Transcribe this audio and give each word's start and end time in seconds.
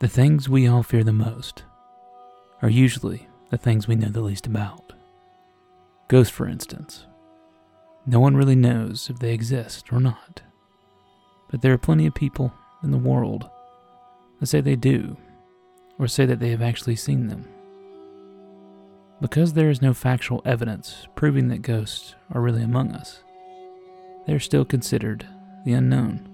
The 0.00 0.08
things 0.08 0.48
we 0.48 0.66
all 0.66 0.82
fear 0.82 1.04
the 1.04 1.12
most 1.12 1.64
are 2.62 2.70
usually 2.70 3.28
the 3.50 3.58
things 3.58 3.86
we 3.86 3.96
know 3.96 4.08
the 4.08 4.22
least 4.22 4.46
about. 4.46 4.94
Ghosts, 6.08 6.32
for 6.34 6.48
instance. 6.48 7.06
No 8.06 8.18
one 8.18 8.34
really 8.34 8.56
knows 8.56 9.10
if 9.10 9.18
they 9.18 9.34
exist 9.34 9.92
or 9.92 10.00
not. 10.00 10.40
But 11.50 11.60
there 11.60 11.74
are 11.74 11.78
plenty 11.78 12.06
of 12.06 12.14
people 12.14 12.50
in 12.82 12.92
the 12.92 12.96
world 12.96 13.50
that 14.38 14.46
say 14.46 14.62
they 14.62 14.74
do, 14.74 15.18
or 15.98 16.08
say 16.08 16.24
that 16.24 16.40
they 16.40 16.48
have 16.48 16.62
actually 16.62 16.96
seen 16.96 17.26
them. 17.26 17.46
Because 19.20 19.52
there 19.52 19.68
is 19.68 19.82
no 19.82 19.92
factual 19.92 20.40
evidence 20.46 21.08
proving 21.14 21.48
that 21.48 21.60
ghosts 21.60 22.14
are 22.32 22.40
really 22.40 22.62
among 22.62 22.92
us, 22.92 23.22
they 24.26 24.32
are 24.32 24.40
still 24.40 24.64
considered 24.64 25.26
the 25.66 25.74
unknown. 25.74 26.26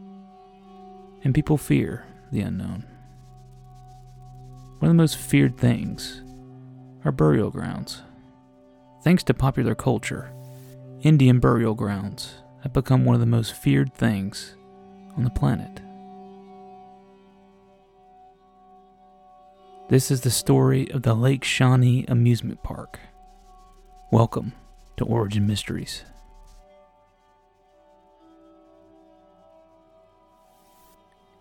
And 1.24 1.34
people 1.34 1.58
fear 1.58 2.04
the 2.30 2.42
unknown. 2.42 2.84
One 4.78 4.90
of 4.90 4.96
the 4.96 5.02
most 5.02 5.16
feared 5.16 5.56
things 5.56 6.20
are 7.02 7.10
burial 7.10 7.50
grounds. 7.50 8.02
Thanks 9.02 9.22
to 9.24 9.32
popular 9.32 9.74
culture, 9.74 10.30
Indian 11.00 11.40
burial 11.40 11.74
grounds 11.74 12.34
have 12.62 12.74
become 12.74 13.06
one 13.06 13.14
of 13.14 13.20
the 13.20 13.26
most 13.26 13.54
feared 13.54 13.94
things 13.94 14.54
on 15.16 15.24
the 15.24 15.30
planet. 15.30 15.80
This 19.88 20.10
is 20.10 20.20
the 20.20 20.30
story 20.30 20.90
of 20.90 21.04
the 21.04 21.14
Lake 21.14 21.42
Shawnee 21.42 22.04
Amusement 22.06 22.62
Park. 22.62 23.00
Welcome 24.12 24.52
to 24.98 25.06
Origin 25.06 25.46
Mysteries. 25.46 26.04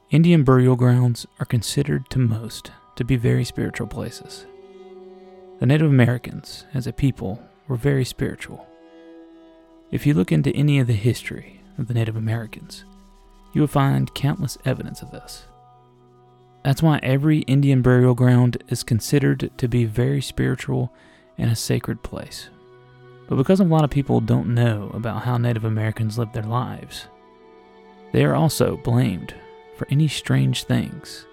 Indian 0.09 0.45
burial 0.45 0.77
grounds 0.77 1.25
are 1.37 1.45
considered 1.45 2.09
to 2.11 2.19
most 2.19 2.71
to 2.95 3.03
be 3.03 3.15
very 3.15 3.43
spiritual 3.43 3.87
places. 3.87 4.45
The 5.59 5.65
Native 5.65 5.89
Americans, 5.89 6.65
as 6.73 6.87
a 6.87 6.93
people, 6.93 7.41
were 7.67 7.75
very 7.75 8.05
spiritual. 8.05 8.67
If 9.91 10.05
you 10.05 10.13
look 10.13 10.31
into 10.31 10.55
any 10.55 10.79
of 10.79 10.87
the 10.87 10.93
history 10.93 11.61
of 11.77 11.87
the 11.87 11.93
Native 11.93 12.15
Americans, 12.15 12.83
you 13.53 13.61
will 13.61 13.67
find 13.67 14.13
countless 14.13 14.57
evidence 14.65 15.01
of 15.01 15.11
this. 15.11 15.45
That's 16.63 16.83
why 16.83 16.99
every 17.03 17.39
Indian 17.39 17.81
burial 17.81 18.15
ground 18.15 18.63
is 18.69 18.83
considered 18.83 19.51
to 19.57 19.67
be 19.67 19.85
very 19.85 20.21
spiritual 20.21 20.91
and 21.37 21.51
a 21.51 21.55
sacred 21.55 22.01
place. 22.03 22.49
But 23.27 23.37
because 23.37 23.59
a 23.59 23.65
lot 23.65 23.83
of 23.83 23.89
people 23.89 24.19
don't 24.19 24.53
know 24.53 24.91
about 24.93 25.23
how 25.23 25.37
Native 25.37 25.63
Americans 25.63 26.17
lived 26.17 26.33
their 26.33 26.43
lives, 26.43 27.07
they 28.11 28.25
are 28.25 28.35
also 28.35 28.77
blamed 28.77 29.35
for 29.77 29.87
any 29.89 30.07
strange 30.07 30.63
things 30.63 31.25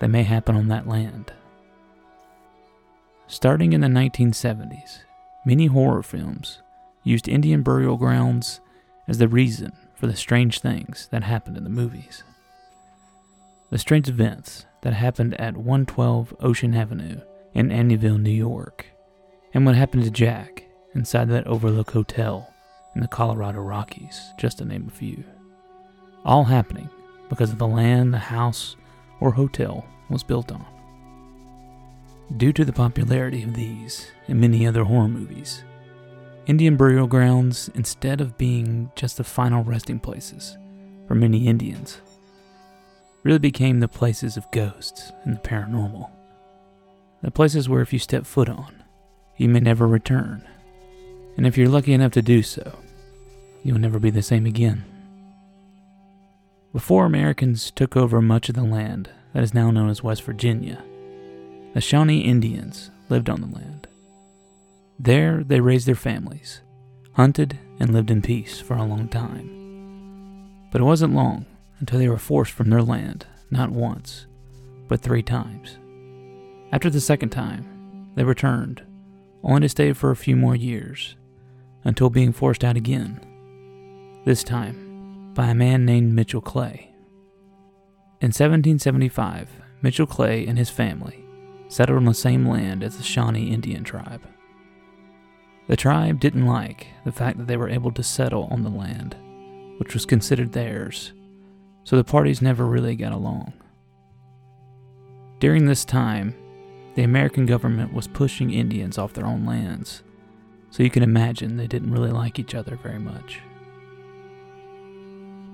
that 0.00 0.08
may 0.08 0.22
happen 0.22 0.56
on 0.56 0.68
that 0.68 0.86
land. 0.86 1.32
Starting 3.26 3.72
in 3.72 3.80
the 3.80 3.88
1970s, 3.88 5.00
many 5.44 5.66
horror 5.66 6.02
films 6.02 6.62
used 7.02 7.28
Indian 7.28 7.62
burial 7.62 7.96
grounds 7.96 8.60
as 9.06 9.18
the 9.18 9.28
reason 9.28 9.72
for 9.94 10.06
the 10.06 10.16
strange 10.16 10.60
things 10.60 11.08
that 11.10 11.24
happened 11.24 11.56
in 11.56 11.64
the 11.64 11.70
movies. 11.70 12.22
The 13.70 13.78
strange 13.78 14.08
events 14.08 14.66
that 14.82 14.94
happened 14.94 15.38
at 15.40 15.56
112 15.56 16.36
Ocean 16.40 16.74
Avenue 16.74 17.20
in 17.52 17.68
Amityville, 17.68 18.20
New 18.20 18.30
York, 18.30 18.86
and 19.52 19.66
what 19.66 19.74
happened 19.74 20.04
to 20.04 20.10
Jack 20.10 20.64
inside 20.94 21.28
that 21.28 21.46
Overlook 21.46 21.90
Hotel 21.90 22.52
in 22.94 23.00
the 23.00 23.08
Colorado 23.08 23.60
Rockies, 23.60 24.32
just 24.38 24.58
to 24.58 24.64
name 24.64 24.86
a 24.88 24.90
few. 24.90 25.24
All 26.24 26.44
happening 26.44 26.88
because 27.28 27.52
of 27.52 27.58
the 27.58 27.66
land 27.66 28.14
the 28.14 28.18
house 28.18 28.76
or 29.20 29.32
hotel 29.32 29.86
was 30.08 30.22
built 30.22 30.52
on. 30.52 30.64
Due 32.36 32.52
to 32.52 32.64
the 32.64 32.72
popularity 32.72 33.42
of 33.42 33.54
these 33.54 34.10
and 34.26 34.40
many 34.40 34.66
other 34.66 34.84
horror 34.84 35.08
movies, 35.08 35.64
Indian 36.46 36.76
burial 36.76 37.06
grounds, 37.06 37.70
instead 37.74 38.20
of 38.20 38.38
being 38.38 38.90
just 38.96 39.16
the 39.16 39.24
final 39.24 39.62
resting 39.64 39.98
places 39.98 40.56
for 41.06 41.14
many 41.14 41.46
Indians, 41.46 42.00
really 43.22 43.38
became 43.38 43.80
the 43.80 43.88
places 43.88 44.36
of 44.36 44.50
ghosts 44.50 45.12
and 45.24 45.36
the 45.36 45.40
paranormal. 45.40 46.10
The 47.22 47.30
places 47.30 47.68
where 47.68 47.82
if 47.82 47.92
you 47.92 47.98
step 47.98 48.24
foot 48.24 48.48
on, 48.48 48.82
you 49.36 49.48
may 49.48 49.60
never 49.60 49.86
return. 49.86 50.46
And 51.36 51.46
if 51.46 51.58
you're 51.58 51.68
lucky 51.68 51.92
enough 51.92 52.12
to 52.12 52.22
do 52.22 52.42
so, 52.42 52.78
you'll 53.62 53.78
never 53.78 53.98
be 53.98 54.10
the 54.10 54.22
same 54.22 54.46
again. 54.46 54.84
Before 56.72 57.06
Americans 57.06 57.70
took 57.70 57.96
over 57.96 58.20
much 58.20 58.50
of 58.50 58.54
the 58.54 58.62
land 58.62 59.08
that 59.32 59.42
is 59.42 59.54
now 59.54 59.70
known 59.70 59.88
as 59.88 60.02
West 60.02 60.22
Virginia, 60.22 60.84
the 61.72 61.80
Shawnee 61.80 62.20
Indians 62.20 62.90
lived 63.08 63.30
on 63.30 63.40
the 63.40 63.46
land. 63.46 63.88
There 64.98 65.42
they 65.42 65.60
raised 65.60 65.86
their 65.86 65.94
families, 65.94 66.60
hunted, 67.14 67.58
and 67.80 67.94
lived 67.94 68.10
in 68.10 68.20
peace 68.20 68.60
for 68.60 68.74
a 68.76 68.84
long 68.84 69.08
time. 69.08 70.68
But 70.70 70.82
it 70.82 70.84
wasn't 70.84 71.14
long 71.14 71.46
until 71.80 71.98
they 71.98 72.08
were 72.08 72.18
forced 72.18 72.52
from 72.52 72.68
their 72.68 72.82
land, 72.82 73.26
not 73.50 73.70
once, 73.70 74.26
but 74.88 75.00
three 75.00 75.22
times. 75.22 75.78
After 76.70 76.90
the 76.90 77.00
second 77.00 77.30
time, 77.30 78.10
they 78.14 78.24
returned, 78.24 78.82
only 79.42 79.62
to 79.62 79.68
stay 79.70 79.94
for 79.94 80.10
a 80.10 80.16
few 80.16 80.36
more 80.36 80.54
years, 80.54 81.16
until 81.84 82.10
being 82.10 82.32
forced 82.32 82.62
out 82.62 82.76
again. 82.76 83.20
This 84.26 84.44
time, 84.44 84.87
by 85.38 85.46
a 85.46 85.54
man 85.54 85.84
named 85.84 86.12
Mitchell 86.12 86.40
Clay. 86.40 86.92
In 88.20 88.32
1775, 88.32 89.48
Mitchell 89.82 90.04
Clay 90.04 90.44
and 90.44 90.58
his 90.58 90.68
family 90.68 91.24
settled 91.68 91.98
on 91.98 92.06
the 92.06 92.12
same 92.12 92.44
land 92.44 92.82
as 92.82 92.96
the 92.96 93.04
Shawnee 93.04 93.52
Indian 93.52 93.84
tribe. 93.84 94.26
The 95.68 95.76
tribe 95.76 96.18
didn't 96.18 96.48
like 96.48 96.88
the 97.04 97.12
fact 97.12 97.38
that 97.38 97.46
they 97.46 97.56
were 97.56 97.68
able 97.68 97.92
to 97.92 98.02
settle 98.02 98.48
on 98.50 98.64
the 98.64 98.68
land, 98.68 99.14
which 99.76 99.94
was 99.94 100.04
considered 100.04 100.54
theirs, 100.54 101.12
so 101.84 101.94
the 101.94 102.02
parties 102.02 102.42
never 102.42 102.66
really 102.66 102.96
got 102.96 103.12
along. 103.12 103.52
During 105.38 105.66
this 105.66 105.84
time, 105.84 106.34
the 106.96 107.04
American 107.04 107.46
government 107.46 107.92
was 107.92 108.08
pushing 108.08 108.52
Indians 108.52 108.98
off 108.98 109.12
their 109.12 109.26
own 109.26 109.46
lands, 109.46 110.02
so 110.70 110.82
you 110.82 110.90
can 110.90 111.04
imagine 111.04 111.56
they 111.56 111.68
didn't 111.68 111.92
really 111.92 112.10
like 112.10 112.40
each 112.40 112.56
other 112.56 112.74
very 112.74 112.98
much. 112.98 113.40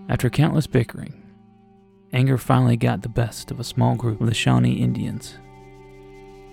After 0.09 0.29
countless 0.29 0.67
bickering, 0.67 1.23
anger 2.13 2.37
finally 2.37 2.77
got 2.77 3.03
the 3.03 3.09
best 3.09 3.51
of 3.51 3.59
a 3.59 3.65
small 3.65 3.95
group 3.97 4.21
of 4.21 4.27
the 4.27 4.35
Shawnee 4.35 4.75
Indians. 4.75 5.39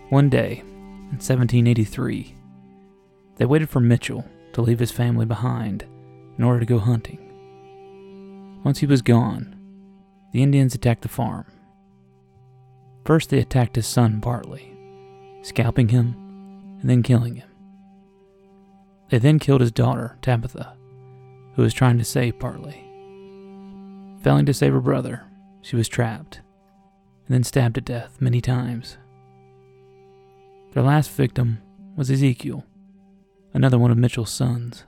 One 0.10 0.30
day, 0.30 0.60
in 0.60 1.18
1783, 1.18 2.36
they 3.36 3.46
waited 3.46 3.70
for 3.70 3.82
Mitchell 3.82 4.26
to 4.54 4.62
leave 4.62 4.80
his 4.80 4.92
family 4.92 5.26
behind 5.26 5.86
in 6.38 6.44
order 6.44 6.62
to 6.62 6.66
go 6.66 6.80
hunting. 6.80 7.20
Once 8.64 8.80
he 8.80 8.86
was 8.86 9.02
gone, 9.02 9.56
the 10.32 10.42
Indians 10.42 10.74
attacked 10.74 11.02
the 11.02 11.10
farm. 11.10 11.46
First, 13.06 13.30
they 13.30 13.40
attacked 13.40 13.76
his 13.76 13.88
son 13.88 14.20
Bartley, 14.20 14.78
scalping 15.42 15.90
him 15.90 16.16
and 16.80 16.90
then 16.90 17.04
killing 17.04 17.36
him. 17.36 17.50
They 19.10 19.18
then 19.18 19.40
killed 19.40 19.62
his 19.62 19.74
daughter, 19.74 20.18
Tabitha, 20.22 20.78
who 21.56 21.64
was 21.64 21.74
trying 21.74 21.98
to 21.98 22.06
save 22.06 22.40
Bartley. 22.40 22.91
Failing 24.24 24.46
to 24.46 24.54
save 24.54 24.74
her 24.74 24.82
brother, 24.82 25.24
she 25.62 25.76
was 25.76 25.88
trapped 25.88 26.42
and 27.26 27.36
then 27.36 27.44
stabbed 27.44 27.76
to 27.76 27.82
death 27.82 28.22
many 28.22 28.42
times. 28.42 28.98
Their 30.74 30.84
last 30.84 31.12
victim 31.12 31.60
was 31.96 32.12
Ezekiel, 32.12 32.66
another 33.54 33.80
one 33.80 33.92
of 33.92 33.98
Mitchell's 33.98 34.32
sons. 34.32 34.86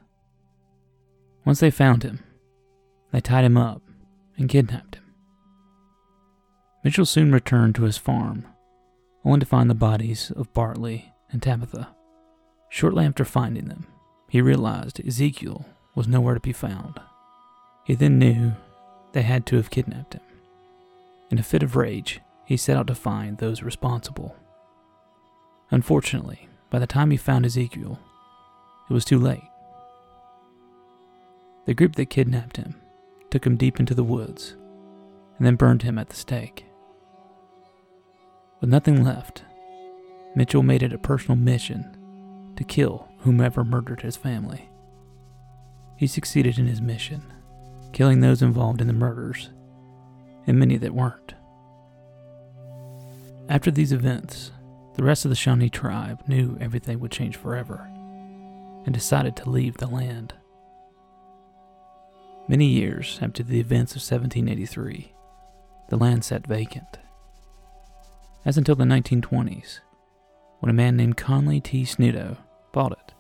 Once 1.46 1.60
they 1.60 1.72
found 1.72 2.04
him, 2.04 2.20
they 3.12 3.22
tied 3.22 3.46
him 3.46 3.58
up 3.58 3.82
and 4.38 4.50
kidnapped 4.50 4.96
him. 4.96 5.04
Mitchell 6.84 7.06
soon 7.06 7.32
returned 7.32 7.76
to 7.76 7.84
his 7.84 7.98
farm, 7.98 8.46
only 9.26 9.40
to 9.40 9.46
find 9.46 9.70
the 9.70 9.76
bodies 9.76 10.32
of 10.36 10.54
Bartley 10.54 11.14
and 11.32 11.42
Tabitha. 11.42 11.90
Shortly 12.70 13.06
after 13.06 13.26
finding 13.26 13.68
them, 13.68 13.88
he 14.30 14.42
realized 14.42 15.00
Ezekiel 15.06 15.66
was 15.96 16.08
nowhere 16.08 16.34
to 16.34 16.40
be 16.40 16.54
found. 16.54 17.00
He 17.86 17.96
then 17.96 18.20
knew 18.20 18.54
they 19.14 19.22
had 19.22 19.46
to 19.48 19.56
have 19.56 19.70
kidnapped 19.70 20.16
him. 20.16 20.22
In 21.32 21.40
a 21.40 21.44
fit 21.44 21.64
of 21.64 21.76
rage, 21.76 22.20
he 22.46 22.58
set 22.58 22.78
out 22.78 22.88
to 22.88 22.96
find 22.96 23.38
those 23.38 23.64
responsible. 23.64 24.36
Unfortunately, 25.72 26.50
by 26.70 26.80
the 26.80 26.88
time 26.88 27.12
he 27.12 27.18
found 27.18 27.46
Ezekiel, 27.46 28.00
it 28.90 28.94
was 28.94 29.06
too 29.06 29.18
late. 29.18 29.44
The 31.66 31.74
group 31.74 31.96
that 31.96 32.10
kidnapped 32.10 32.58
him 32.58 32.76
took 33.32 33.46
him 33.46 33.56
deep 33.56 33.80
into 33.80 33.96
the 33.96 34.04
woods 34.04 34.56
and 35.38 35.48
then 35.48 35.56
burned 35.56 35.84
him 35.84 35.98
at 35.98 36.10
the 36.10 36.16
stake. 36.16 36.66
With 38.60 38.70
nothing 38.70 39.04
left, 39.04 39.44
Mitchell 40.36 40.64
made 40.64 40.84
it 40.84 40.94
a 40.94 40.98
personal 40.98 41.38
mission 41.38 41.98
to 42.56 42.64
kill 42.64 43.08
whomever 43.20 43.64
murdered 43.64 44.02
his 44.02 44.18
family. 44.18 44.70
He 45.96 46.08
succeeded 46.08 46.60
in 46.60 46.68
his 46.68 46.82
mission 46.82 47.33
killing 47.94 48.20
those 48.20 48.42
involved 48.42 48.82
in 48.82 48.88
the 48.88 48.94
murders, 48.94 49.50
and 50.46 50.60
many 50.60 50.78
that 50.78 50.94
weren't. 50.94 51.36
After 53.48 53.72
these 53.72 53.92
events, 53.92 54.52
the 54.96 55.04
rest 55.04 55.26
of 55.26 55.30
the 55.30 55.36
Shawnee 55.36 55.70
tribe 55.70 56.24
knew 56.28 56.58
everything 56.60 57.00
would 57.00 57.12
change 57.12 57.38
forever 57.38 57.88
and 58.86 58.94
decided 58.94 59.36
to 59.36 59.50
leave 59.50 59.78
the 59.78 59.88
land. 59.88 60.34
Many 62.48 62.66
years 62.66 63.20
after 63.22 63.44
the 63.44 63.60
events 63.60 63.94
of 63.94 64.02
1783, 64.02 65.14
the 65.90 65.98
land 65.98 66.26
sat 66.26 66.46
vacant. 66.46 66.98
As 68.46 68.58
until 68.58 68.76
the 68.76 68.84
1920s, 68.84 69.80
when 70.60 70.70
a 70.70 70.74
man 70.74 70.98
named 70.98 71.18
Conley 71.18 71.62
T. 71.62 71.84
Snidow 71.84 72.38
bought 72.74 72.92
it. 72.94 73.14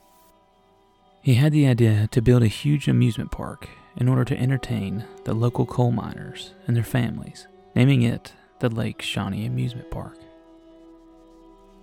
He 1.21 1.35
had 1.35 1.53
the 1.53 1.67
idea 1.67 2.07
to 2.11 2.21
build 2.21 2.43
a 2.43 2.47
huge 2.47 2.87
amusement 2.87 3.31
park 3.31 3.69
in 3.97 4.07
order 4.07 4.25
to 4.25 4.39
entertain 4.39 5.05
the 5.23 5.33
local 5.33 5.65
coal 5.65 5.91
miners 5.91 6.53
and 6.67 6.75
their 6.75 6.83
families, 6.83 7.47
naming 7.75 8.01
it 8.01 8.33
the 8.59 8.69
Lake 8.69 9.01
Shawnee 9.01 9.45
Amusement 9.45 9.91
Park. 9.91 10.17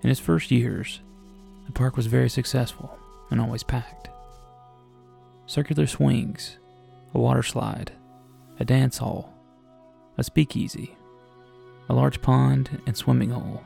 In 0.03 0.11
its 0.11 0.21
first 0.21 0.51
years, 0.51 1.01
the 1.67 1.73
park 1.73 1.97
was 1.97 2.07
very 2.07 2.31
successful 2.31 2.99
and 3.31 3.41
always 3.41 3.63
packed. 3.63 4.09
Circular 5.47 5.87
swings, 5.87 6.59
a 7.15 7.19
water 7.19 7.43
slide, 7.43 7.93
a 8.59 8.65
dance 8.65 8.99
hall, 8.99 9.33
a 10.17 10.25
speakeasy, 10.25 10.97
a 11.89 11.95
large 11.95 12.23
pond 12.23 12.81
and 12.87 12.97
swimming 12.97 13.31
hole, 13.31 13.63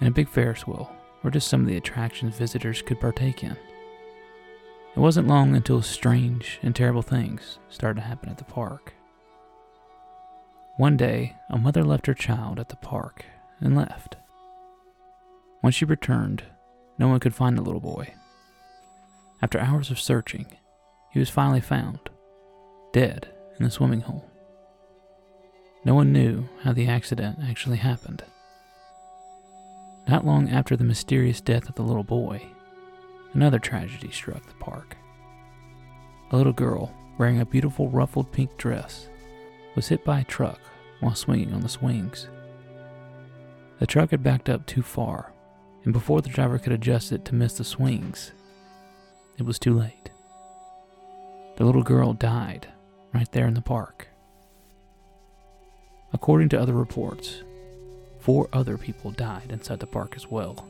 and 0.00 0.08
a 0.08 0.12
big 0.12 0.28
Ferris 0.28 0.66
wheel 0.66 0.90
were 1.22 1.30
just 1.30 1.48
some 1.48 1.60
of 1.60 1.66
the 1.66 1.76
attractions 1.76 2.36
visitors 2.36 2.82
could 2.82 3.00
partake 3.00 3.44
in. 3.44 3.56
It 4.96 4.98
wasn't 4.98 5.28
long 5.28 5.54
until 5.54 5.82
strange 5.82 6.58
and 6.62 6.74
terrible 6.74 7.02
things 7.02 7.58
started 7.68 8.00
to 8.00 8.06
happen 8.06 8.28
at 8.28 8.38
the 8.38 8.44
park. 8.44 8.94
One 10.76 10.96
day, 10.96 11.36
a 11.48 11.58
mother 11.58 11.84
left 11.84 12.06
her 12.06 12.14
child 12.14 12.58
at 12.58 12.70
the 12.70 12.76
park 12.76 13.24
and 13.60 13.76
left. 13.76 14.16
When 15.60 15.72
she 15.72 15.84
returned, 15.84 16.42
no 16.98 17.08
one 17.08 17.20
could 17.20 17.34
find 17.34 17.56
the 17.56 17.62
little 17.62 17.80
boy. 17.80 18.14
After 19.42 19.58
hours 19.60 19.90
of 19.90 20.00
searching, 20.00 20.46
he 21.10 21.18
was 21.18 21.30
finally 21.30 21.60
found, 21.60 22.10
dead 22.92 23.28
in 23.58 23.64
the 23.64 23.70
swimming 23.70 24.00
hole. 24.00 24.28
No 25.84 25.94
one 25.94 26.12
knew 26.12 26.48
how 26.62 26.72
the 26.72 26.88
accident 26.88 27.38
actually 27.42 27.78
happened. 27.78 28.22
Not 30.08 30.26
long 30.26 30.48
after 30.48 30.76
the 30.76 30.84
mysterious 30.84 31.40
death 31.40 31.68
of 31.68 31.74
the 31.74 31.82
little 31.82 32.04
boy, 32.04 32.42
another 33.32 33.58
tragedy 33.58 34.10
struck 34.10 34.44
the 34.46 34.54
park. 34.54 34.96
A 36.30 36.36
little 36.36 36.52
girl 36.52 36.94
wearing 37.18 37.40
a 37.40 37.46
beautiful 37.46 37.88
ruffled 37.88 38.32
pink 38.32 38.56
dress 38.56 39.08
was 39.74 39.88
hit 39.88 40.04
by 40.04 40.20
a 40.20 40.24
truck 40.24 40.60
while 41.00 41.14
swinging 41.14 41.52
on 41.52 41.60
the 41.60 41.68
swings. 41.68 42.28
The 43.78 43.86
truck 43.86 44.10
had 44.10 44.22
backed 44.22 44.48
up 44.48 44.66
too 44.66 44.82
far, 44.82 45.32
and 45.84 45.92
before 45.92 46.22
the 46.22 46.28
driver 46.28 46.58
could 46.58 46.72
adjust 46.72 47.12
it 47.12 47.24
to 47.26 47.34
miss 47.34 47.54
the 47.54 47.64
swings, 47.64 48.32
it 49.38 49.44
was 49.44 49.58
too 49.58 49.74
late. 49.74 50.10
The 51.56 51.64
little 51.64 51.82
girl 51.82 52.12
died 52.12 52.68
right 53.12 53.30
there 53.32 53.46
in 53.46 53.54
the 53.54 53.60
park. 53.60 54.08
According 56.12 56.48
to 56.50 56.60
other 56.60 56.74
reports, 56.74 57.42
four 58.18 58.48
other 58.52 58.76
people 58.76 59.10
died 59.10 59.50
inside 59.50 59.80
the 59.80 59.86
park 59.86 60.14
as 60.16 60.26
well. 60.26 60.66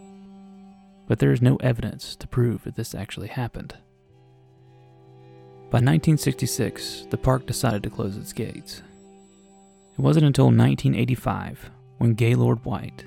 But 1.10 1.18
there 1.18 1.32
is 1.32 1.42
no 1.42 1.56
evidence 1.56 2.14
to 2.14 2.28
prove 2.28 2.62
that 2.62 2.76
this 2.76 2.94
actually 2.94 3.26
happened. 3.26 3.74
By 5.68 5.78
1966, 5.78 7.08
the 7.10 7.18
park 7.18 7.46
decided 7.46 7.82
to 7.82 7.90
close 7.90 8.16
its 8.16 8.32
gates. 8.32 8.80
It 9.98 10.00
wasn't 10.00 10.26
until 10.26 10.44
1985 10.44 11.68
when 11.98 12.14
Gaylord 12.14 12.64
White 12.64 13.06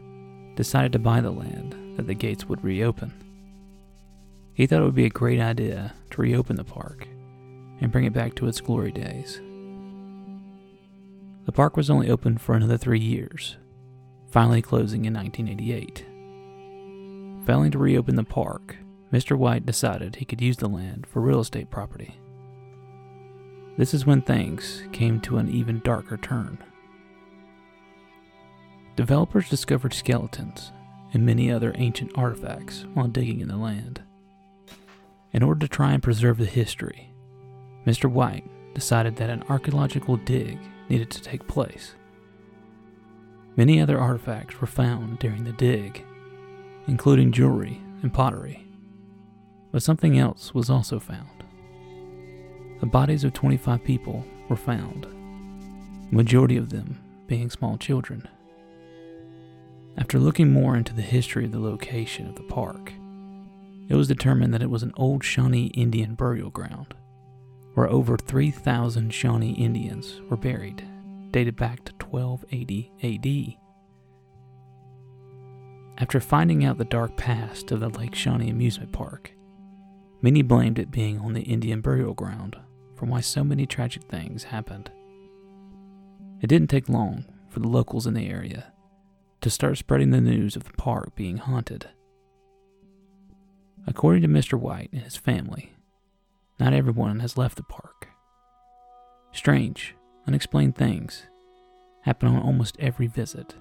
decided 0.57 0.91
to 0.91 0.99
buy 0.99 1.21
the 1.21 1.31
land 1.31 1.77
that 1.95 2.05
the 2.05 2.13
gates 2.13 2.45
would 2.49 2.61
reopen. 2.61 3.13
He 4.53 4.67
thought 4.67 4.81
it 4.81 4.85
would 4.85 4.95
be 4.95 5.05
a 5.05 5.09
great 5.09 5.39
idea 5.39 5.93
to 6.09 6.21
reopen 6.21 6.57
the 6.57 6.65
park 6.65 7.07
and 7.79 7.89
bring 7.89 8.03
it 8.03 8.11
back 8.11 8.35
to 8.35 8.49
its 8.49 8.59
glory 8.59 8.91
days. 8.91 9.39
The 11.45 11.53
park 11.53 11.77
was 11.77 11.89
only 11.89 12.09
open 12.09 12.37
for 12.37 12.53
another 12.53 12.77
three 12.77 12.99
years, 12.99 13.55
finally 14.29 14.61
closing 14.61 15.05
in 15.05 15.13
1988. 15.13 16.07
Failing 17.45 17.71
to 17.71 17.77
reopen 17.77 18.15
the 18.15 18.23
park, 18.23 18.77
Mr. 19.11 19.37
White 19.37 19.65
decided 19.65 20.15
he 20.15 20.25
could 20.25 20.41
use 20.41 20.57
the 20.57 20.69
land 20.69 21.05
for 21.05 21.21
real 21.21 21.41
estate 21.41 21.69
property. 21.69 22.17
This 23.77 23.93
is 23.93 24.05
when 24.05 24.21
things 24.21 24.83
came 24.93 25.19
to 25.21 25.37
an 25.37 25.49
even 25.49 25.81
darker 25.83 26.15
turn. 26.15 26.57
Developers 28.95 29.49
discovered 29.49 29.93
skeletons 29.93 30.71
and 31.13 31.25
many 31.25 31.51
other 31.51 31.73
ancient 31.75 32.11
artifacts 32.15 32.85
while 32.93 33.07
digging 33.07 33.41
in 33.41 33.47
the 33.47 33.57
land. 33.57 34.01
In 35.33 35.43
order 35.43 35.59
to 35.61 35.67
try 35.67 35.91
and 35.91 36.01
preserve 36.01 36.37
the 36.37 36.45
history, 36.45 37.11
Mr. 37.85 38.09
White 38.09 38.45
decided 38.73 39.15
that 39.17 39.29
an 39.29 39.43
archaeological 39.49 40.15
dig 40.17 40.59
needed 40.87 41.09
to 41.09 41.21
take 41.21 41.47
place. 41.47 41.95
Many 43.55 43.81
other 43.81 43.99
artifacts 43.99 44.61
were 44.61 44.67
found 44.67 45.19
during 45.19 45.43
the 45.43 45.51
dig, 45.53 46.05
including 46.87 47.31
jewelry 47.31 47.81
and 48.01 48.13
pottery. 48.13 48.65
But 49.71 49.83
something 49.83 50.17
else 50.17 50.53
was 50.53 50.69
also 50.69 50.99
found. 50.99 51.43
The 52.79 52.85
bodies 52.85 53.23
of 53.23 53.33
25 53.33 53.83
people 53.83 54.25
were 54.49 54.55
found, 54.55 55.03
the 55.03 56.15
majority 56.15 56.57
of 56.57 56.69
them 56.69 56.99
being 57.27 57.49
small 57.49 57.77
children. 57.77 58.27
After 59.97 60.19
looking 60.19 60.51
more 60.51 60.75
into 60.75 60.93
the 60.93 61.01
history 61.01 61.45
of 61.45 61.51
the 61.51 61.59
location 61.59 62.27
of 62.27 62.35
the 62.35 62.43
park, 62.43 62.93
it 63.87 63.95
was 63.95 64.07
determined 64.07 64.53
that 64.53 64.63
it 64.63 64.69
was 64.69 64.83
an 64.83 64.93
old 64.95 65.23
Shawnee 65.23 65.67
Indian 65.67 66.15
burial 66.15 66.49
ground 66.49 66.93
where 67.73 67.89
over 67.89 68.17
3,000 68.17 69.13
Shawnee 69.13 69.53
Indians 69.53 70.21
were 70.29 70.37
buried, 70.37 70.87
dated 71.31 71.55
back 71.55 71.83
to 71.85 71.93
1280 72.05 72.91
AD. 73.01 73.62
After 75.97 76.19
finding 76.19 76.65
out 76.65 76.77
the 76.77 76.85
dark 76.85 77.15
past 77.17 77.71
of 77.71 77.79
the 77.79 77.89
Lake 77.89 78.15
Shawnee 78.15 78.49
amusement 78.49 78.91
park, 78.91 79.31
many 80.21 80.41
blamed 80.41 80.79
it 80.79 80.91
being 80.91 81.19
on 81.19 81.33
the 81.33 81.41
Indian 81.41 81.81
burial 81.81 82.13
ground 82.13 82.57
for 82.95 83.05
why 83.05 83.21
so 83.21 83.43
many 83.43 83.65
tragic 83.65 84.03
things 84.03 84.45
happened. 84.45 84.91
It 86.41 86.47
didn't 86.47 86.69
take 86.69 86.89
long 86.89 87.25
for 87.49 87.59
the 87.59 87.67
locals 87.67 88.07
in 88.07 88.15
the 88.15 88.27
area 88.27 88.73
to 89.41 89.49
start 89.49 89.77
spreading 89.77 90.09
the 90.09 90.21
news 90.21 90.55
of 90.55 90.63
the 90.63 90.73
park 90.73 91.15
being 91.15 91.37
haunted. 91.37 91.87
According 93.85 94.23
to 94.23 94.27
Mr. 94.27 94.59
White 94.59 94.89
and 94.91 95.01
his 95.01 95.15
family, 95.15 95.73
not 96.59 96.73
everyone 96.73 97.19
has 97.19 97.37
left 97.37 97.57
the 97.57 97.63
park. 97.63 98.07
Strange, 99.31 99.95
unexplained 100.25 100.75
things 100.75 101.23
happen 102.01 102.29
on 102.29 102.41
almost 102.41 102.77
every 102.79 103.07
visit. 103.07 103.55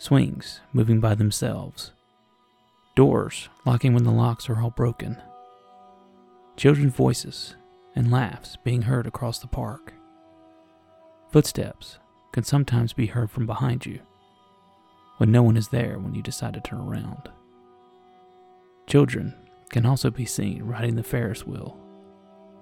Swings 0.00 0.60
moving 0.72 1.00
by 1.00 1.16
themselves, 1.16 1.90
doors 2.94 3.48
locking 3.66 3.94
when 3.94 4.04
the 4.04 4.12
locks 4.12 4.48
are 4.48 4.60
all 4.60 4.70
broken, 4.70 5.20
children's 6.56 6.94
voices 6.94 7.56
and 7.96 8.08
laughs 8.08 8.56
being 8.62 8.82
heard 8.82 9.08
across 9.08 9.40
the 9.40 9.48
park. 9.48 9.92
Footsteps 11.32 11.98
can 12.30 12.44
sometimes 12.44 12.92
be 12.92 13.06
heard 13.06 13.28
from 13.28 13.44
behind 13.44 13.86
you 13.86 13.98
when 15.16 15.32
no 15.32 15.42
one 15.42 15.56
is 15.56 15.66
there 15.70 15.98
when 15.98 16.14
you 16.14 16.22
decide 16.22 16.54
to 16.54 16.60
turn 16.60 16.78
around. 16.78 17.28
Children 18.86 19.34
can 19.68 19.84
also 19.84 20.12
be 20.12 20.24
seen 20.24 20.62
riding 20.62 20.94
the 20.94 21.02
Ferris 21.02 21.44
wheel, 21.44 21.76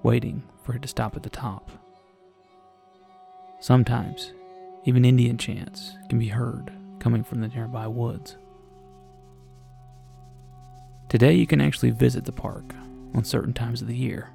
waiting 0.02 0.42
for 0.62 0.74
it 0.74 0.80
to 0.80 0.88
stop 0.88 1.14
at 1.14 1.22
the 1.22 1.28
top. 1.28 1.70
Sometimes, 3.60 4.32
even 4.86 5.04
Indian 5.04 5.36
chants 5.36 5.96
can 6.08 6.18
be 6.18 6.28
heard 6.28 6.72
coming 7.06 7.22
from 7.22 7.40
the 7.40 7.46
nearby 7.46 7.86
woods. 7.86 8.36
Today, 11.08 11.34
you 11.34 11.46
can 11.46 11.60
actually 11.60 11.90
visit 11.90 12.24
the 12.24 12.32
park 12.32 12.64
on 13.14 13.22
certain 13.22 13.52
times 13.52 13.80
of 13.80 13.86
the 13.86 13.94
year. 13.94 14.28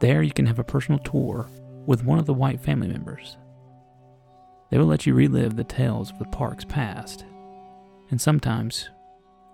There, 0.00 0.22
you 0.22 0.30
can 0.30 0.46
have 0.46 0.58
a 0.58 0.64
personal 0.64 0.98
tour 0.98 1.46
with 1.84 2.06
one 2.06 2.18
of 2.18 2.24
the 2.24 2.32
White 2.32 2.58
family 2.58 2.88
members. 2.88 3.36
They 4.70 4.78
will 4.78 4.86
let 4.86 5.04
you 5.04 5.12
relive 5.12 5.56
the 5.56 5.64
tales 5.64 6.10
of 6.10 6.18
the 6.18 6.24
park's 6.24 6.64
past, 6.64 7.26
and 8.10 8.18
sometimes 8.18 8.88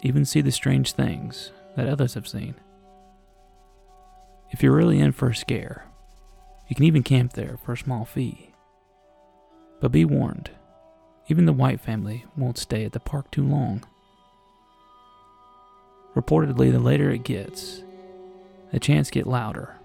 even 0.02 0.24
see 0.24 0.42
the 0.42 0.52
strange 0.52 0.92
things 0.92 1.50
that 1.74 1.88
others 1.88 2.14
have 2.14 2.28
seen. 2.28 2.54
If 4.50 4.62
you're 4.62 4.76
really 4.76 5.00
in 5.00 5.10
for 5.10 5.30
a 5.30 5.34
scare, 5.34 5.84
you 6.68 6.76
can 6.76 6.84
even 6.84 7.02
camp 7.02 7.32
there 7.32 7.58
for 7.64 7.72
a 7.72 7.76
small 7.76 8.04
fee. 8.04 8.52
But 9.80 9.90
be 9.90 10.04
warned, 10.04 10.52
even 11.30 11.46
the 11.46 11.52
White 11.52 11.80
family 11.80 12.24
won't 12.36 12.58
stay 12.58 12.84
at 12.84 12.92
the 12.92 12.98
park 12.98 13.30
too 13.30 13.44
long. 13.44 13.84
Reportedly, 16.16 16.72
the 16.72 16.80
later 16.80 17.10
it 17.10 17.22
gets, 17.22 17.84
the 18.72 18.80
chants 18.80 19.10
get 19.10 19.28
louder, 19.28 19.76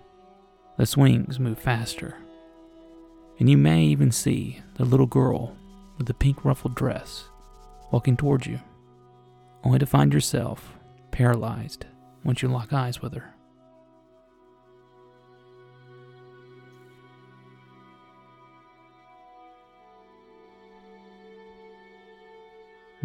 the 0.78 0.88
swings 0.88 1.40
move 1.40 1.60
faster, 1.60 2.18
and 3.38 3.48
you 3.48 3.58
may 3.58 3.84
even 3.84 4.12
see 4.12 4.62
the 4.76 4.86
little 4.86 5.06
girl 5.06 5.56
with 6.00 6.08
the 6.08 6.14
pink 6.16 6.44
ruffled 6.44 6.74
dress 6.74 7.26
walking 7.92 8.18
towards 8.18 8.48
you, 8.48 8.60
only 9.64 9.78
to 9.78 9.86
find 9.86 10.14
yourself 10.14 10.76
paralyzed 11.12 11.86
once 12.24 12.42
you 12.42 12.48
lock 12.48 12.74
eyes 12.74 13.04
with 13.04 13.14
her. 13.14 13.35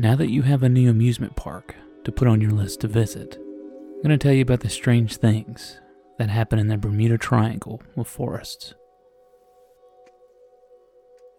Now 0.00 0.16
that 0.16 0.30
you 0.30 0.40
have 0.40 0.62
a 0.62 0.68
new 0.70 0.88
amusement 0.88 1.36
park 1.36 1.74
to 2.04 2.10
put 2.10 2.26
on 2.26 2.40
your 2.40 2.52
list 2.52 2.80
to 2.80 2.88
visit, 2.88 3.36
I'm 3.36 4.02
going 4.02 4.08
to 4.08 4.16
tell 4.16 4.32
you 4.32 4.40
about 4.40 4.60
the 4.60 4.70
strange 4.70 5.18
things 5.18 5.78
that 6.16 6.30
happen 6.30 6.58
in 6.58 6.68
the 6.68 6.78
Bermuda 6.78 7.18
Triangle 7.18 7.82
of 7.98 8.08
forests. 8.08 8.72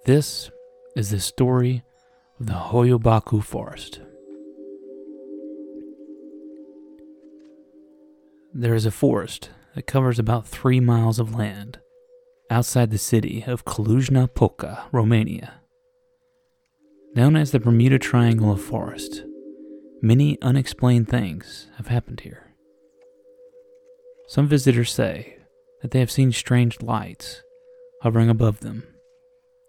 This 0.06 0.52
is 0.96 1.10
the 1.10 1.20
story 1.20 1.82
of 2.40 2.46
the 2.46 2.54
Hoia 2.54 3.00
Baciu 3.00 3.44
Forest. 3.44 4.00
There 8.54 8.76
is 8.76 8.86
a 8.86 8.92
forest 8.92 9.50
that 9.74 9.88
covers 9.88 10.20
about 10.20 10.46
three 10.46 10.80
miles 10.80 11.18
of 11.18 11.34
land 11.34 11.80
outside 12.52 12.92
the 12.92 13.00
city 13.00 13.44
of 13.48 13.66
Cluj-Napoca, 13.66 14.84
Romania. 14.92 15.61
Known 17.14 17.36
as 17.36 17.52
the 17.52 17.60
Bermuda 17.60 18.00
Triangle 18.00 18.54
of 18.54 18.62
Forest, 18.62 19.26
many 20.02 20.42
unexplained 20.42 21.10
things 21.10 21.68
have 21.76 21.88
happened 21.88 22.22
here. 22.22 22.56
Some 24.30 24.48
visitors 24.48 24.94
say 24.94 25.36
that 25.82 25.92
they 25.92 26.00
have 26.00 26.10
seen 26.10 26.32
strange 26.32 26.82
lights 26.82 27.44
hovering 28.02 28.30
above 28.30 28.62
them 28.62 28.84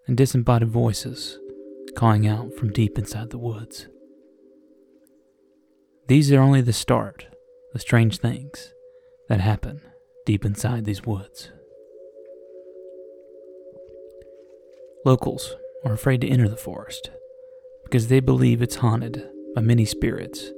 and 0.07 0.15
disembodied 0.15 0.69
voices 0.69 1.37
calling 1.97 2.25
out 2.25 2.53
from 2.53 2.71
deep 2.71 2.97
inside 2.97 3.29
the 3.29 3.37
woods. 3.37 3.87
These 6.07 6.31
are 6.31 6.39
only 6.39 6.61
the 6.61 6.71
start 6.71 7.25
of 7.75 7.81
strange 7.81 8.19
things 8.19 8.73
that 9.27 9.41
happen 9.41 9.81
deep 10.25 10.45
inside 10.45 10.85
these 10.85 11.05
woods. 11.05 11.51
Locals 15.03 15.57
are 15.83 15.91
afraid 15.91 16.21
to 16.21 16.29
enter 16.29 16.47
the 16.47 16.55
forest 16.55 17.09
because 17.83 18.07
they 18.07 18.19
believe 18.19 18.61
it's 18.61 18.75
haunted 18.75 19.27
by 19.55 19.61
many 19.61 19.85
spirits, 19.85 20.51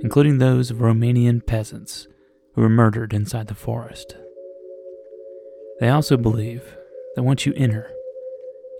including 0.00 0.38
those 0.38 0.70
of 0.70 0.78
Romanian 0.78 1.44
peasants 1.44 2.08
who 2.54 2.62
were 2.62 2.68
murdered 2.68 3.12
inside 3.12 3.48
the 3.48 3.54
forest. 3.54 4.16
They 5.80 5.88
also 5.88 6.16
believe 6.16 6.76
that 7.14 7.22
once 7.22 7.44
you 7.46 7.52
enter, 7.56 7.90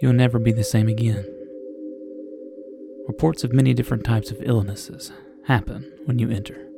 you'll 0.00 0.12
never 0.12 0.38
be 0.38 0.52
the 0.52 0.64
same 0.64 0.88
again. 0.88 1.26
Reports 3.08 3.44
of 3.44 3.52
many 3.52 3.74
different 3.74 4.04
types 4.04 4.30
of 4.30 4.42
illnesses 4.42 5.12
happen 5.46 5.92
when 6.04 6.18
you 6.18 6.30
enter 6.30 6.68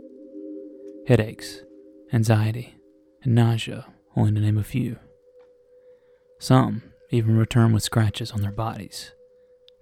headaches, 1.06 1.62
anxiety, 2.12 2.76
and 3.22 3.34
nausea, 3.34 3.86
only 4.16 4.32
to 4.32 4.40
name 4.40 4.56
a 4.56 4.64
few. 4.64 4.98
Some 6.38 6.82
even 7.10 7.36
return 7.36 7.72
with 7.72 7.82
scratches 7.82 8.32
on 8.32 8.40
their 8.40 8.50
bodies, 8.50 9.12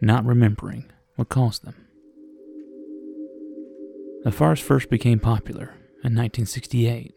not 0.00 0.25
remembering 0.25 0.91
what 1.16 1.28
caused 1.28 1.64
them. 1.64 1.87
The 4.25 4.33
forest 4.33 4.62
first 4.62 4.88
became 4.88 5.19
popular 5.19 5.75
in 6.04 6.14
1968 6.14 7.14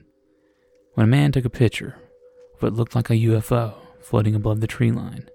when 0.93 1.03
a 1.03 1.07
man 1.07 1.31
took 1.31 1.45
a 1.45 1.49
picture 1.49 1.95
of 2.55 2.63
what 2.63 2.73
looked 2.73 2.95
like 2.95 3.09
a 3.09 3.13
UFO 3.13 3.75
floating 4.01 4.35
above 4.35 4.61
the 4.61 4.67
tree 4.67 4.91
line. 4.91 5.29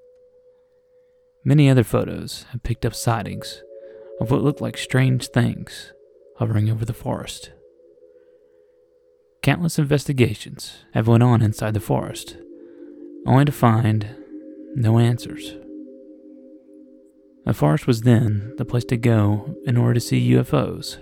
Many 1.45 1.71
other 1.71 1.85
photos 1.85 2.45
have 2.51 2.63
picked 2.63 2.85
up 2.85 2.95
sightings 2.95 3.63
of 4.21 4.31
what 4.31 4.43
looked 4.43 4.61
like 4.61 4.77
strange 4.77 5.29
things 5.29 5.93
hovering 6.39 6.69
over 6.71 6.85
the 6.85 6.93
forest. 6.93 7.53
Countless 9.43 9.79
investigations 9.79 10.85
have 10.93 11.09
went 11.09 11.23
on 11.23 11.41
inside 11.41 11.75
the 11.75 11.81
forest, 11.81 12.37
only 13.27 13.45
to 13.45 13.53
find 13.53 14.17
no 14.75 14.99
answers. 14.99 15.55
The 17.45 17.55
forest 17.55 17.87
was 17.87 18.03
then 18.03 18.55
the 18.59 18.65
place 18.65 18.85
to 18.87 18.97
go 18.97 19.57
in 19.65 19.77
order 19.77 19.95
to 19.95 20.01
see 20.01 20.31
UFOs. 20.33 20.99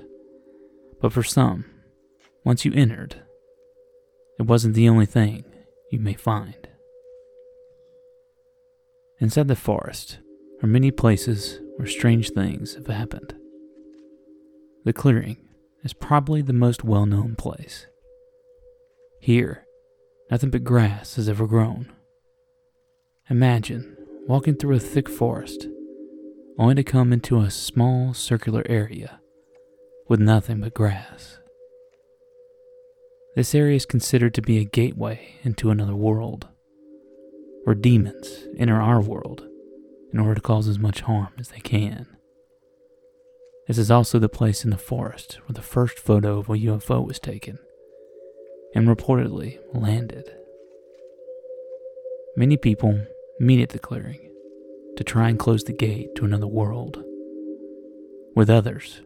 But 1.00 1.12
for 1.12 1.22
some, 1.22 1.64
once 2.44 2.64
you 2.64 2.72
entered, 2.72 3.22
it 4.38 4.46
wasn't 4.46 4.74
the 4.74 4.88
only 4.88 5.06
thing 5.06 5.44
you 5.90 5.98
may 5.98 6.14
find. 6.14 6.68
Inside 9.20 9.48
the 9.48 9.56
forest 9.56 10.18
are 10.62 10.68
many 10.68 10.90
places 10.90 11.60
where 11.76 11.88
strange 11.88 12.30
things 12.30 12.74
have 12.74 12.86
happened. 12.86 13.34
The 14.84 14.92
clearing 14.92 15.38
is 15.82 15.92
probably 15.92 16.40
the 16.40 16.52
most 16.52 16.84
well 16.84 17.04
known 17.04 17.34
place. 17.34 17.86
Here, 19.20 19.66
nothing 20.30 20.50
but 20.50 20.64
grass 20.64 21.16
has 21.16 21.28
ever 21.28 21.46
grown. 21.46 21.92
Imagine 23.28 23.96
walking 24.26 24.54
through 24.54 24.76
a 24.76 24.80
thick 24.80 25.08
forest 25.08 25.66
only 26.58 26.74
to 26.74 26.82
come 26.82 27.12
into 27.12 27.40
a 27.40 27.50
small 27.50 28.12
circular 28.12 28.64
area 28.66 29.20
with 30.08 30.18
nothing 30.18 30.60
but 30.60 30.74
grass. 30.74 31.38
This 33.36 33.54
area 33.54 33.76
is 33.76 33.86
considered 33.86 34.34
to 34.34 34.42
be 34.42 34.58
a 34.58 34.64
gateway 34.64 35.34
into 35.44 35.70
another 35.70 35.94
world, 35.94 36.48
where 37.62 37.76
demons 37.76 38.46
enter 38.58 38.80
our 38.80 39.00
world 39.00 39.46
in 40.12 40.18
order 40.18 40.34
to 40.34 40.40
cause 40.40 40.66
as 40.66 40.78
much 40.78 41.02
harm 41.02 41.28
as 41.38 41.50
they 41.50 41.60
can. 41.60 42.06
This 43.68 43.78
is 43.78 43.90
also 43.90 44.18
the 44.18 44.28
place 44.28 44.64
in 44.64 44.70
the 44.70 44.78
forest 44.78 45.38
where 45.46 45.54
the 45.54 45.62
first 45.62 45.98
photo 45.98 46.38
of 46.38 46.48
a 46.48 46.54
UFO 46.54 47.06
was 47.06 47.20
taken 47.20 47.58
and 48.74 48.88
reportedly 48.88 49.58
landed. 49.72 50.32
Many 52.36 52.56
people 52.56 53.06
meet 53.38 53.62
at 53.62 53.68
the 53.68 53.78
clearing 53.78 54.27
to 54.98 55.04
try 55.04 55.28
and 55.28 55.38
close 55.38 55.62
the 55.62 55.72
gate 55.72 56.12
to 56.16 56.24
another 56.24 56.48
world, 56.48 57.04
with 58.34 58.50
others 58.50 59.00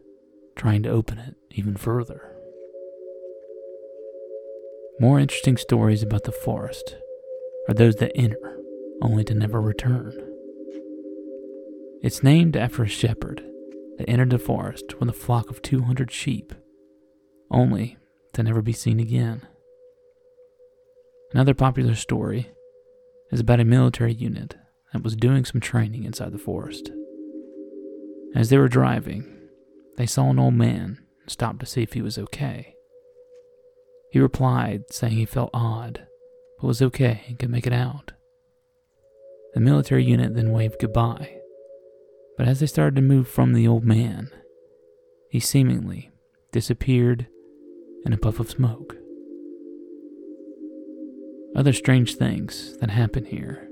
trying 0.55 0.81
to 0.81 0.89
open 0.89 1.19
it 1.19 1.35
even 1.51 1.75
further. 1.77 2.35
More 4.99 5.19
interesting 5.19 5.55
stories 5.55 6.01
about 6.01 6.23
the 6.23 6.31
forest 6.31 6.95
are 7.67 7.75
those 7.75 7.97
that 7.97 8.11
enter 8.15 8.57
only 9.03 9.23
to 9.23 9.35
never 9.35 9.61
return. 9.61 10.13
It's 12.01 12.23
named 12.23 12.57
after 12.57 12.81
a 12.81 12.87
shepherd 12.87 13.43
that 13.99 14.09
entered 14.09 14.31
the 14.31 14.39
forest 14.39 14.99
with 14.99 15.09
a 15.09 15.13
flock 15.13 15.51
of 15.51 15.61
200 15.61 16.09
sheep, 16.09 16.55
only 17.51 17.97
to 18.33 18.41
never 18.41 18.63
be 18.63 18.73
seen 18.73 18.99
again. 18.99 19.43
Another 21.33 21.53
popular 21.53 21.93
story 21.93 22.49
is 23.31 23.39
about 23.39 23.59
a 23.59 23.65
military 23.65 24.13
unit 24.13 24.55
that 24.93 25.03
was 25.03 25.15
doing 25.15 25.43
some 25.43 25.59
training 25.59 26.03
inside 26.03 26.31
the 26.31 26.37
forest. 26.37 26.91
As 28.35 28.49
they 28.49 28.57
were 28.57 28.69
driving, 28.69 29.25
they 29.97 30.05
saw 30.05 30.29
an 30.29 30.39
old 30.39 30.53
man 30.53 30.99
and 31.21 31.31
stopped 31.31 31.59
to 31.59 31.65
see 31.65 31.81
if 31.81 31.93
he 31.93 32.01
was 32.01 32.17
okay. 32.17 32.75
He 34.11 34.19
replied, 34.19 34.83
saying 34.91 35.13
he 35.13 35.25
felt 35.25 35.49
odd, 35.53 36.05
but 36.59 36.67
was 36.67 36.81
okay 36.81 37.23
and 37.27 37.39
could 37.39 37.49
make 37.49 37.67
it 37.67 37.73
out. 37.73 38.13
The 39.53 39.59
military 39.59 40.03
unit 40.03 40.35
then 40.35 40.51
waved 40.51 40.79
goodbye, 40.79 41.37
but 42.37 42.47
as 42.47 42.59
they 42.59 42.65
started 42.65 42.95
to 42.95 43.01
move 43.01 43.27
from 43.27 43.53
the 43.53 43.67
old 43.67 43.83
man, 43.83 44.31
he 45.29 45.39
seemingly 45.39 46.11
disappeared 46.51 47.27
in 48.05 48.13
a 48.13 48.17
puff 48.17 48.39
of 48.39 48.51
smoke. 48.51 48.95
Other 51.55 51.73
strange 51.73 52.15
things 52.15 52.77
that 52.79 52.89
happen 52.89 53.25
here 53.25 53.62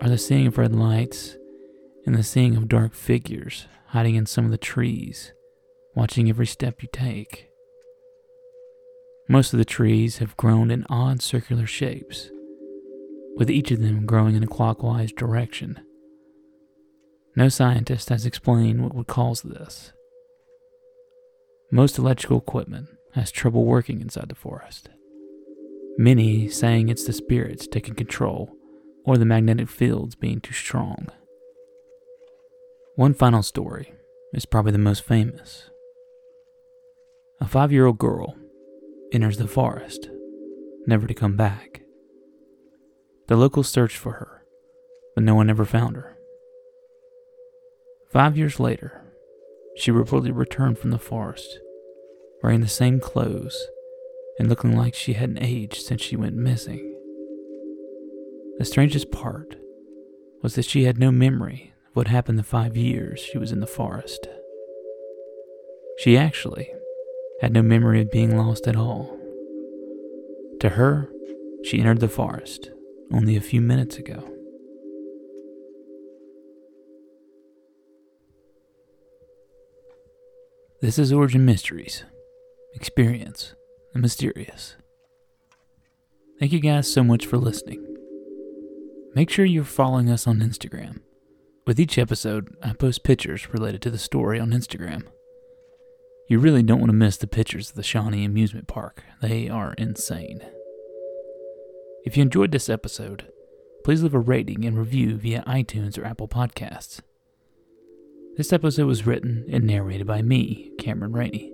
are 0.00 0.08
the 0.08 0.18
seeing 0.18 0.46
of 0.46 0.58
red 0.58 0.74
lights 0.74 1.36
and 2.06 2.14
the 2.14 2.22
seeing 2.22 2.56
of 2.56 2.68
dark 2.68 2.94
figures 2.94 3.66
hiding 3.88 4.16
in 4.16 4.26
some 4.26 4.44
of 4.44 4.50
the 4.50 4.58
trees, 4.58 5.32
watching 5.94 6.28
every 6.28 6.46
step 6.46 6.82
you 6.82 6.88
take. 6.92 7.48
Most 9.28 9.52
of 9.52 9.58
the 9.58 9.64
trees 9.64 10.18
have 10.18 10.36
grown 10.36 10.70
in 10.70 10.84
odd 10.90 11.22
circular 11.22 11.66
shapes, 11.66 12.30
with 13.36 13.50
each 13.50 13.70
of 13.70 13.80
them 13.80 14.04
growing 14.04 14.34
in 14.34 14.42
a 14.42 14.48
clockwise 14.48 15.12
direction. 15.12 15.80
No 17.36 17.48
scientist 17.48 18.08
has 18.10 18.26
explained 18.26 18.82
what 18.82 18.94
would 18.94 19.06
cause 19.06 19.42
this. 19.42 19.92
Most 21.70 21.98
electrical 21.98 22.38
equipment 22.38 22.88
has 23.14 23.30
trouble 23.30 23.64
working 23.64 24.00
inside 24.00 24.28
the 24.28 24.34
forest. 24.34 24.88
Many 25.96 26.48
saying 26.48 26.88
it's 26.88 27.04
the 27.04 27.12
spirits 27.12 27.66
taking 27.66 27.94
control 27.94 28.56
or 29.04 29.18
the 29.18 29.24
magnetic 29.24 29.68
fields 29.68 30.14
being 30.14 30.40
too 30.40 30.54
strong. 30.54 31.08
One 32.96 33.14
final 33.14 33.42
story 33.42 33.92
is 34.32 34.46
probably 34.46 34.72
the 34.72 34.78
most 34.78 35.04
famous. 35.04 35.70
A 37.40 37.46
five 37.46 37.72
year 37.72 37.86
old 37.86 37.98
girl 37.98 38.36
enters 39.12 39.36
the 39.36 39.48
forest, 39.48 40.08
never 40.86 41.06
to 41.06 41.14
come 41.14 41.36
back. 41.36 41.82
The 43.26 43.36
locals 43.36 43.68
searched 43.68 43.96
for 43.96 44.12
her, 44.12 44.44
but 45.14 45.24
no 45.24 45.34
one 45.34 45.50
ever 45.50 45.64
found 45.64 45.96
her. 45.96 46.16
Five 48.10 48.38
years 48.38 48.60
later, 48.60 49.02
she 49.76 49.90
reportedly 49.90 50.34
returned 50.34 50.78
from 50.78 50.90
the 50.90 50.98
forest, 50.98 51.58
wearing 52.42 52.60
the 52.60 52.68
same 52.68 53.00
clothes 53.00 53.66
and 54.38 54.48
looking 54.48 54.76
like 54.76 54.94
she 54.94 55.14
hadn't 55.14 55.42
aged 55.42 55.82
since 55.82 56.00
she 56.00 56.16
went 56.16 56.36
missing. 56.36 56.93
The 58.58 58.64
strangest 58.64 59.10
part 59.10 59.56
was 60.42 60.54
that 60.54 60.64
she 60.64 60.84
had 60.84 60.98
no 60.98 61.10
memory 61.10 61.72
of 61.88 61.96
what 61.96 62.06
happened 62.06 62.38
the 62.38 62.44
five 62.44 62.76
years 62.76 63.18
she 63.18 63.36
was 63.36 63.50
in 63.50 63.60
the 63.60 63.66
forest. 63.66 64.28
She 65.98 66.16
actually 66.16 66.68
had 67.40 67.52
no 67.52 67.62
memory 67.62 68.00
of 68.00 68.10
being 68.10 68.36
lost 68.36 68.68
at 68.68 68.76
all. 68.76 69.18
To 70.60 70.70
her, 70.70 71.10
she 71.64 71.80
entered 71.80 72.00
the 72.00 72.08
forest 72.08 72.70
only 73.12 73.36
a 73.36 73.40
few 73.40 73.60
minutes 73.60 73.96
ago. 73.96 74.30
This 80.80 80.98
is 80.98 81.12
Origin 81.12 81.44
Mysteries. 81.44 82.04
Experience 82.74 83.54
the 83.92 83.98
mysterious. 83.98 84.76
Thank 86.38 86.52
you 86.52 86.60
guys 86.60 86.92
so 86.92 87.02
much 87.02 87.26
for 87.26 87.38
listening. 87.38 87.93
Make 89.14 89.30
sure 89.30 89.44
you're 89.44 89.62
following 89.62 90.10
us 90.10 90.26
on 90.26 90.40
Instagram. 90.40 91.00
With 91.68 91.78
each 91.78 91.98
episode, 91.98 92.56
I 92.62 92.72
post 92.72 93.04
pictures 93.04 93.48
related 93.52 93.80
to 93.82 93.90
the 93.90 93.98
story 93.98 94.40
on 94.40 94.50
Instagram. 94.50 95.06
You 96.28 96.40
really 96.40 96.64
don't 96.64 96.80
want 96.80 96.90
to 96.90 96.96
miss 96.96 97.16
the 97.16 97.28
pictures 97.28 97.70
of 97.70 97.76
the 97.76 97.84
Shawnee 97.84 98.24
Amusement 98.24 98.66
Park. 98.66 99.04
They 99.22 99.48
are 99.48 99.74
insane. 99.74 100.40
If 102.04 102.16
you 102.16 102.22
enjoyed 102.22 102.50
this 102.50 102.68
episode, 102.68 103.28
please 103.84 104.02
leave 104.02 104.14
a 104.14 104.18
rating 104.18 104.64
and 104.64 104.76
review 104.76 105.16
via 105.16 105.44
iTunes 105.46 105.96
or 105.96 106.04
Apple 106.04 106.28
Podcasts. 106.28 107.00
This 108.36 108.52
episode 108.52 108.86
was 108.86 109.06
written 109.06 109.46
and 109.48 109.64
narrated 109.64 110.08
by 110.08 110.22
me, 110.22 110.72
Cameron 110.78 111.12
Rainey. 111.12 111.52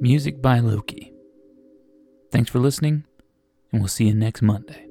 Music 0.00 0.42
by 0.42 0.58
Loki. 0.58 1.12
Thanks 2.32 2.50
for 2.50 2.58
listening, 2.58 3.04
and 3.70 3.80
we'll 3.80 3.88
see 3.88 4.06
you 4.06 4.14
next 4.14 4.42
Monday. 4.42 4.89